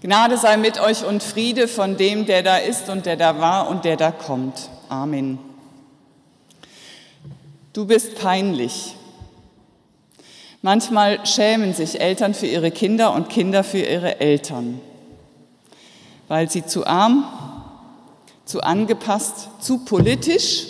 [0.00, 3.68] Gnade sei mit euch und Friede von dem, der da ist und der da war
[3.68, 4.68] und der da kommt.
[4.88, 5.40] Amen.
[7.72, 8.94] Du bist peinlich.
[10.62, 14.80] Manchmal schämen sich Eltern für ihre Kinder und Kinder für ihre Eltern,
[16.28, 17.24] weil sie zu arm,
[18.44, 20.66] zu angepasst, zu politisch,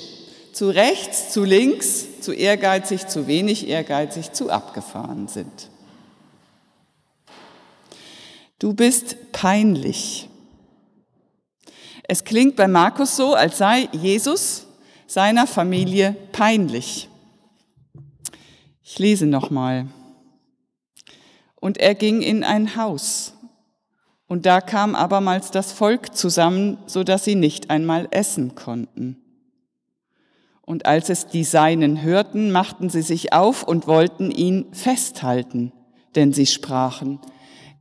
[0.53, 5.69] zu rechts, zu links, zu ehrgeizig, zu wenig ehrgeizig, zu abgefahren sind.
[8.59, 10.29] Du bist peinlich.
[12.03, 14.67] Es klingt bei Markus so, als sei Jesus
[15.07, 17.09] seiner Familie peinlich.
[18.83, 19.87] Ich lese nochmal.
[21.57, 23.35] Und er ging in ein Haus.
[24.27, 29.23] Und da kam abermals das Volk zusammen, so dass sie nicht einmal essen konnten.
[30.63, 35.73] Und als es die Seinen hörten, machten sie sich auf und wollten ihn festhalten,
[36.15, 37.21] denn sie sprachen,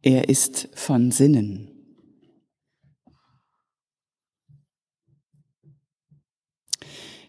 [0.02, 1.72] er ist von Sinnen.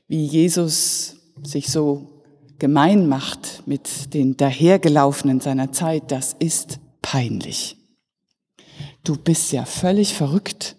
[0.07, 2.23] Wie Jesus sich so
[2.59, 7.77] gemein macht mit den dahergelaufenen seiner Zeit, das ist peinlich.
[9.05, 10.77] Du bist ja völlig verrückt.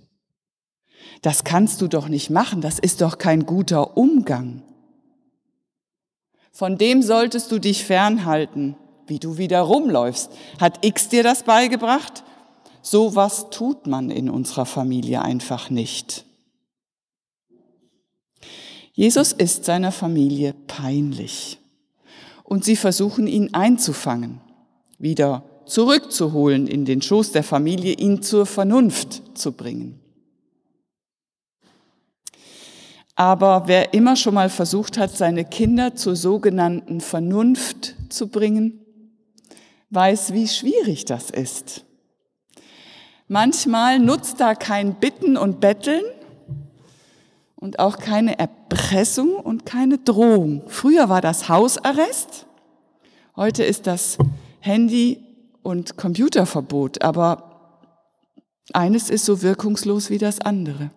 [1.21, 4.63] Das kannst du doch nicht machen, das ist doch kein guter Umgang.
[6.51, 8.75] Von dem solltest du dich fernhalten
[9.09, 10.31] wie du wieder rumläufst.
[10.59, 12.23] Hat X dir das beigebracht?
[12.81, 16.25] So was tut man in unserer Familie einfach nicht.
[18.93, 21.59] Jesus ist seiner Familie peinlich.
[22.43, 24.41] Und sie versuchen ihn einzufangen,
[24.97, 29.99] wieder zurückzuholen in den Schoß der Familie, ihn zur Vernunft zu bringen.
[33.15, 38.79] Aber wer immer schon mal versucht hat, seine Kinder zur sogenannten Vernunft zu bringen,
[39.89, 41.85] weiß, wie schwierig das ist.
[43.27, 46.03] Manchmal nutzt da kein Bitten und Betteln
[47.55, 50.63] und auch keine Erpressung und keine Drohung.
[50.67, 52.47] Früher war das Hausarrest,
[53.35, 54.17] heute ist das
[54.59, 55.23] Handy-
[55.61, 57.49] und Computerverbot, aber
[58.73, 60.91] eines ist so wirkungslos wie das andere.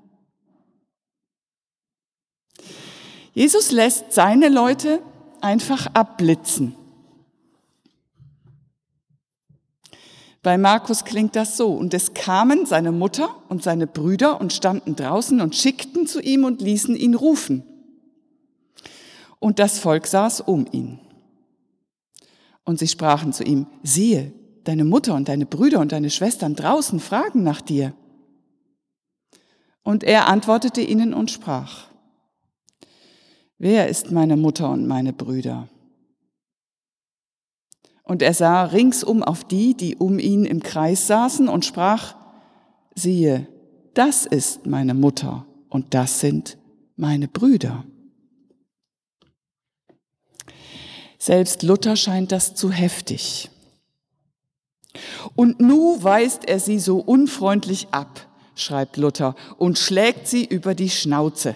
[3.34, 5.02] Jesus lässt seine Leute
[5.40, 6.76] einfach abblitzen.
[10.42, 11.72] Bei Markus klingt das so.
[11.72, 16.44] Und es kamen seine Mutter und seine Brüder und standen draußen und schickten zu ihm
[16.44, 17.62] und ließen ihn rufen.
[19.38, 20.98] Und das Volk saß um ihn.
[22.64, 24.32] Und sie sprachen zu ihm, siehe,
[24.64, 27.92] deine Mutter und deine Brüder und deine Schwestern draußen fragen nach dir.
[29.82, 31.88] Und er antwortete ihnen und sprach,
[33.58, 35.68] wer ist meine Mutter und meine Brüder?
[38.02, 42.14] Und er sah ringsum auf die, die um ihn im Kreis saßen und sprach,
[42.94, 43.46] siehe,
[43.94, 46.58] das ist meine Mutter und das sind
[46.96, 47.84] meine Brüder.
[51.18, 53.48] Selbst Luther scheint das zu heftig.
[55.36, 60.90] Und nu weist er sie so unfreundlich ab, schreibt Luther, und schlägt sie über die
[60.90, 61.54] Schnauze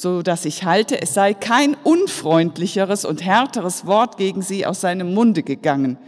[0.00, 5.12] so dass ich halte, es sei kein unfreundlicheres und härteres Wort gegen sie aus seinem
[5.12, 5.98] Munde gegangen,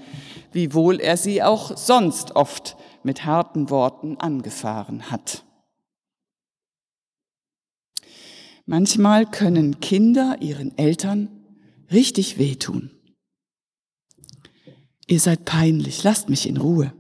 [0.53, 5.45] wiewohl er sie auch sonst oft mit harten Worten angefahren hat.
[8.65, 11.29] Manchmal können Kinder ihren Eltern
[11.91, 12.93] richtig wehtun.
[15.09, 16.93] Ihr seid peinlich, lasst mich in Ruhe.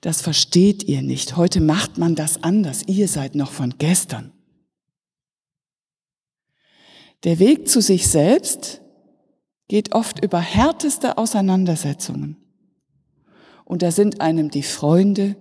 [0.00, 1.36] Das versteht ihr nicht.
[1.36, 2.84] Heute macht man das anders.
[2.86, 4.33] Ihr seid noch von gestern.
[7.24, 8.82] Der Weg zu sich selbst
[9.68, 12.36] geht oft über härteste Auseinandersetzungen.
[13.64, 15.36] Und da sind einem die Freunde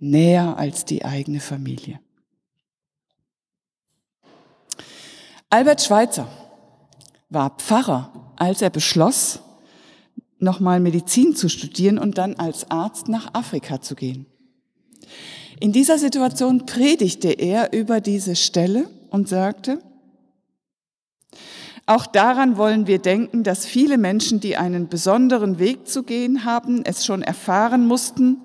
[0.00, 2.00] näher als die eigene Familie.
[5.50, 6.26] Albert Schweitzer
[7.28, 9.40] war Pfarrer, als er beschloss,
[10.38, 14.26] nochmal Medizin zu studieren und dann als Arzt nach Afrika zu gehen.
[15.60, 19.78] In dieser Situation predigte er über diese Stelle und sagte,
[21.86, 26.84] auch daran wollen wir denken, dass viele Menschen, die einen besonderen Weg zu gehen haben,
[26.84, 28.38] es schon erfahren mussten,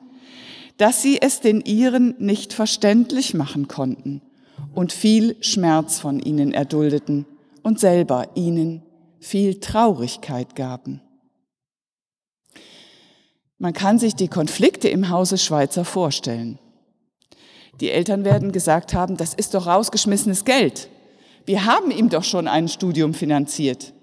[0.77, 4.21] dass sie es den ihren nicht verständlich machen konnten
[4.75, 7.25] und viel Schmerz von ihnen erduldeten
[7.63, 8.83] und selber ihnen
[9.19, 11.01] viel Traurigkeit gaben.
[13.57, 16.59] Man kann sich die Konflikte im Hause Schweizer vorstellen.
[17.79, 20.89] Die Eltern werden gesagt haben, das ist doch rausgeschmissenes Geld.
[21.45, 23.93] Wir haben ihm doch schon ein Studium finanziert.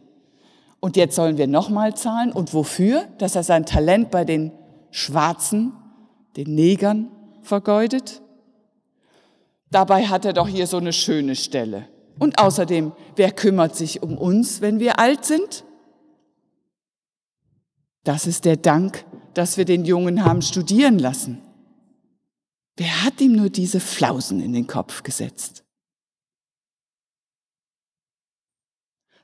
[0.81, 2.32] Und jetzt sollen wir nochmal zahlen.
[2.32, 3.06] Und wofür?
[3.19, 4.52] Dass er sein Talent bei den
[4.90, 5.73] Schwarzen,
[6.37, 7.11] den Negern,
[7.43, 8.23] vergeudet?
[9.70, 11.88] Dabei hat er doch hier so eine schöne Stelle.
[12.19, 15.64] Und außerdem, wer kümmert sich um uns, wenn wir alt sind?
[18.05, 21.43] Das ist der Dank, dass wir den Jungen haben studieren lassen.
[22.76, 25.64] Wer hat ihm nur diese Flausen in den Kopf gesetzt?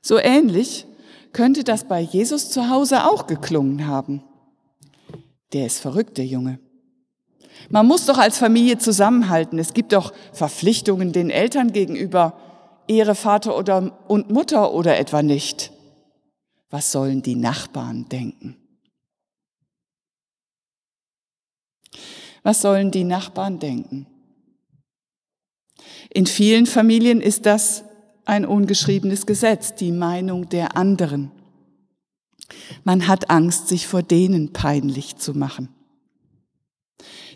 [0.05, 0.85] So ähnlich
[1.33, 4.23] könnte das bei Jesus zu Hause auch geklungen haben.
[5.51, 6.59] Der ist verrückt, der Junge.
[7.71, 9.57] Man muss doch als Familie zusammenhalten.
[9.57, 12.39] Es gibt doch Verpflichtungen den Eltern gegenüber,
[12.87, 15.71] Ehre Vater oder, und Mutter oder etwa nicht.
[16.69, 18.57] Was sollen die Nachbarn denken?
[22.43, 24.05] Was sollen die Nachbarn denken?
[26.11, 27.85] In vielen Familien ist das
[28.25, 31.31] ein ungeschriebenes Gesetz, die Meinung der anderen.
[32.83, 35.69] Man hat Angst, sich vor denen peinlich zu machen.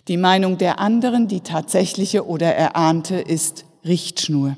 [0.07, 4.57] Die Meinung der anderen, die tatsächliche oder erahnte, ist Richtschnur.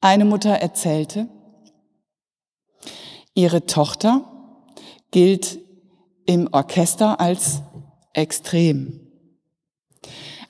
[0.00, 1.28] Eine Mutter erzählte,
[3.34, 4.24] ihre Tochter
[5.10, 5.58] gilt
[6.26, 7.62] im Orchester als
[8.12, 9.00] extrem.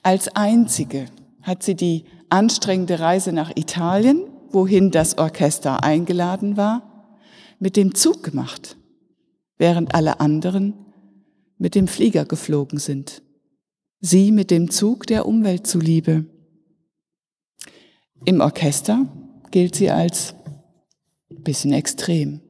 [0.03, 1.07] Als einzige
[1.43, 7.17] hat sie die anstrengende Reise nach Italien, wohin das Orchester eingeladen war,
[7.59, 8.77] mit dem Zug gemacht,
[9.57, 10.75] während alle anderen
[11.59, 13.23] mit dem Flieger geflogen sind.
[14.01, 16.25] Sie mit dem Zug der Umwelt zuliebe.
[18.25, 19.07] Im Orchester
[19.51, 20.35] gilt sie als
[21.49, 22.41] bisschen extrem.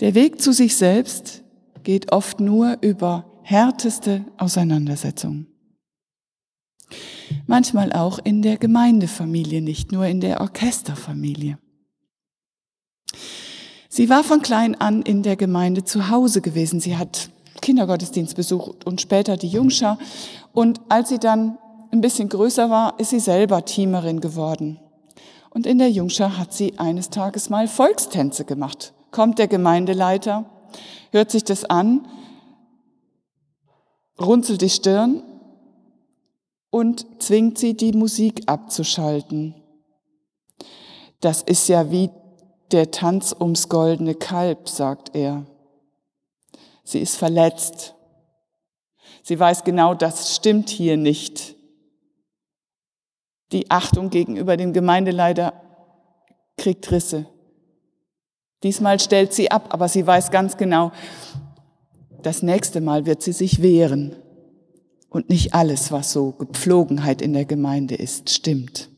[0.00, 1.44] Der Weg zu sich selbst
[1.82, 5.51] geht oft nur über härteste Auseinandersetzungen.
[7.52, 11.58] Manchmal auch in der Gemeindefamilie, nicht nur in der Orchesterfamilie.
[13.90, 16.80] Sie war von klein an in der Gemeinde zu Hause gewesen.
[16.80, 17.28] Sie hat
[17.60, 19.98] Kindergottesdienst besucht und später die Jungschar.
[20.54, 21.58] Und als sie dann
[21.90, 24.80] ein bisschen größer war, ist sie selber Teamerin geworden.
[25.50, 28.94] Und in der Jungschar hat sie eines Tages mal Volkstänze gemacht.
[29.10, 30.46] Kommt der Gemeindeleiter,
[31.10, 32.08] hört sich das an,
[34.18, 35.22] runzelt die Stirn
[36.72, 39.54] und zwingt sie, die Musik abzuschalten.
[41.20, 42.10] Das ist ja wie
[42.72, 45.44] der Tanz ums goldene Kalb, sagt er.
[46.82, 47.94] Sie ist verletzt.
[49.22, 51.56] Sie weiß genau, das stimmt hier nicht.
[53.52, 55.52] Die Achtung gegenüber dem Gemeindeleiter
[56.56, 57.26] kriegt Risse.
[58.62, 60.90] Diesmal stellt sie ab, aber sie weiß ganz genau,
[62.22, 64.16] das nächste Mal wird sie sich wehren.
[65.12, 68.88] Und nicht alles, was so Gepflogenheit in der Gemeinde ist, stimmt.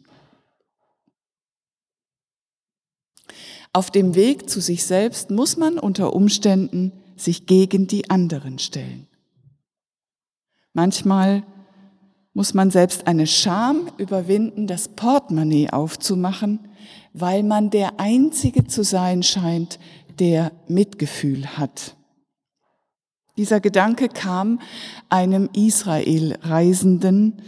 [3.72, 9.08] Auf dem Weg zu sich selbst muss man unter Umständen sich gegen die anderen stellen.
[10.72, 11.42] Manchmal
[12.32, 16.60] muss man selbst eine Scham überwinden, das Portemonnaie aufzumachen,
[17.12, 19.80] weil man der Einzige zu sein scheint,
[20.20, 21.96] der Mitgefühl hat.
[23.36, 24.60] Dieser Gedanke kam
[25.08, 27.42] einem Israel-Reisenden,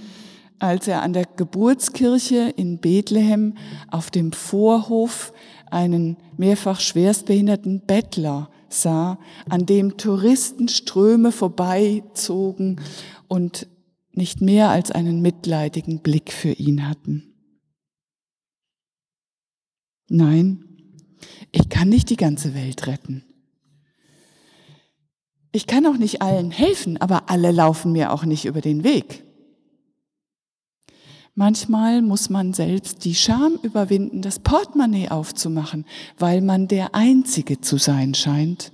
[0.59, 3.55] als er an der Geburtskirche in Bethlehem
[3.91, 5.33] auf dem Vorhof
[5.71, 9.19] einen mehrfach schwerstbehinderten Bettler sah,
[9.49, 12.81] an dem Touristenströme vorbeizogen
[13.29, 13.69] und
[14.13, 17.35] nicht mehr als einen mitleidigen Blick für ihn hatten.
[20.09, 20.65] Nein,
[21.53, 23.26] ich kann nicht die ganze Welt retten.
[25.57, 29.25] Ich kann auch nicht allen helfen, aber alle laufen mir auch nicht über den Weg.
[31.35, 35.87] Manchmal muss man selbst die Scham überwinden, das Portemonnaie aufzumachen,
[36.19, 38.71] weil man der Einzige zu sein scheint,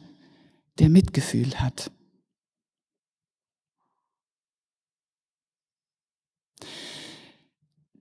[0.80, 1.92] der Mitgefühl hat.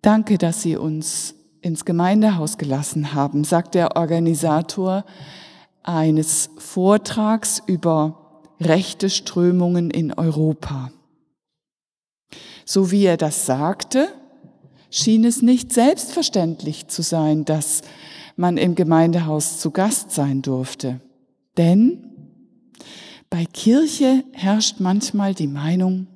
[0.01, 5.05] Danke, dass Sie uns ins Gemeindehaus gelassen haben, sagt der Organisator
[5.83, 8.20] eines Vortrags über
[8.62, 10.91] rechte Strömungen in Europa.
[12.65, 14.08] So wie er das sagte,
[14.89, 17.82] schien es nicht selbstverständlich zu sein, dass
[18.36, 21.01] man im Gemeindehaus zu Gast sein durfte.
[21.58, 22.08] Denn
[23.30, 26.08] bei Kirche herrscht manchmal die Meinung,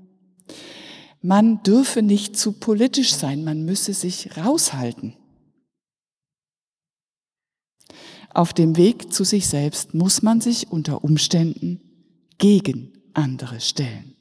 [1.22, 5.16] man dürfe nicht zu politisch sein, man müsse sich raushalten.
[8.30, 11.80] Auf dem Weg zu sich selbst muss man sich unter Umständen
[12.38, 14.16] gegen andere stellen.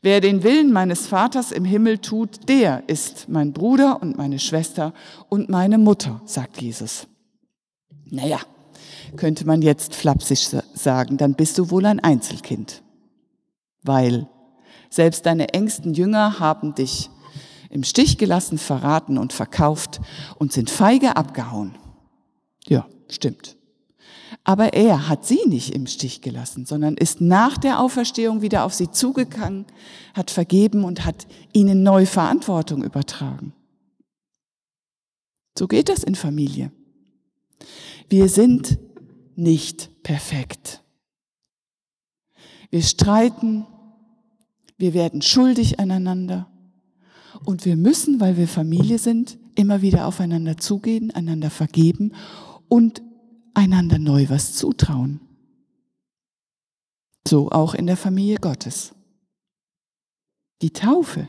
[0.00, 4.92] Wer den Willen meines Vaters im Himmel tut, der ist mein Bruder und meine Schwester
[5.28, 7.06] und meine Mutter, sagt Jesus.
[8.10, 8.40] Naja,
[9.16, 12.82] könnte man jetzt flapsig sagen, dann bist du wohl ein Einzelkind.
[13.82, 14.28] Weil
[14.90, 17.08] selbst deine engsten Jünger haben dich
[17.70, 20.00] im Stich gelassen, verraten und verkauft
[20.36, 21.78] und sind feige abgehauen.
[22.66, 23.56] Ja, stimmt.
[24.44, 28.74] Aber er hat sie nicht im Stich gelassen, sondern ist nach der Auferstehung wieder auf
[28.74, 29.66] sie zugegangen,
[30.14, 33.52] hat vergeben und hat ihnen neue Verantwortung übertragen.
[35.58, 36.72] So geht das in Familie.
[38.08, 38.78] Wir sind
[39.36, 40.82] nicht perfekt.
[42.70, 43.66] Wir streiten,
[44.78, 46.48] wir werden schuldig aneinander
[47.44, 52.12] und wir müssen, weil wir Familie sind, immer wieder aufeinander zugehen, einander vergeben
[52.68, 53.02] und
[53.54, 55.20] einander neu was zutrauen.
[57.26, 58.94] So auch in der Familie Gottes.
[60.60, 61.28] Die Taufe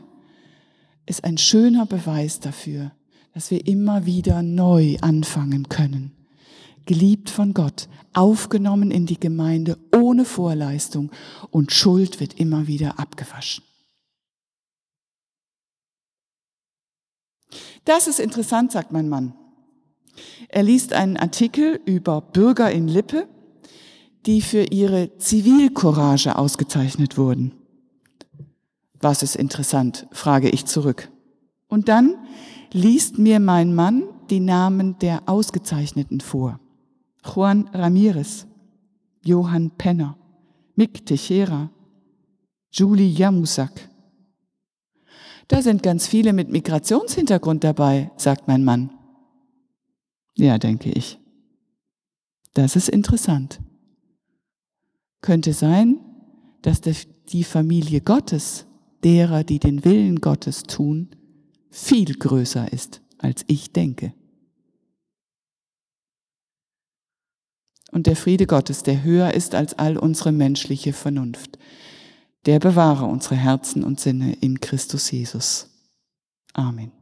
[1.06, 2.92] ist ein schöner Beweis dafür,
[3.32, 6.12] dass wir immer wieder neu anfangen können.
[6.86, 11.10] Geliebt von Gott, aufgenommen in die Gemeinde ohne Vorleistung
[11.50, 13.64] und Schuld wird immer wieder abgewaschen.
[17.84, 19.34] Das ist interessant, sagt mein Mann.
[20.48, 23.28] Er liest einen Artikel über Bürger in Lippe,
[24.26, 27.52] die für ihre Zivilcourage ausgezeichnet wurden.
[29.00, 31.10] Was ist interessant, frage ich zurück.
[31.68, 32.16] Und dann
[32.72, 36.58] liest mir mein Mann die Namen der Ausgezeichneten vor.
[37.24, 38.46] Juan Ramirez,
[39.22, 40.16] Johann Penner,
[40.74, 41.70] Mick Teixeira,
[42.70, 43.88] Julie Jamusak.
[45.48, 48.90] Da sind ganz viele mit Migrationshintergrund dabei, sagt mein Mann.
[50.36, 51.18] Ja, denke ich.
[52.54, 53.60] Das ist interessant.
[55.20, 56.00] Könnte sein,
[56.62, 56.80] dass
[57.28, 58.66] die Familie Gottes,
[59.02, 61.10] derer, die den Willen Gottes tun,
[61.70, 64.14] viel größer ist, als ich denke.
[67.90, 71.58] Und der Friede Gottes, der höher ist als all unsere menschliche Vernunft,
[72.46, 75.68] der bewahre unsere Herzen und Sinne in Christus Jesus.
[76.52, 76.92] Amen.